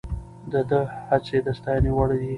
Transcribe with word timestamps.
د 0.51 0.53
ده 0.69 0.79
هڅې 1.09 1.37
د 1.45 1.47
ستاینې 1.59 1.91
وړ 1.95 2.09
دي. 2.19 2.29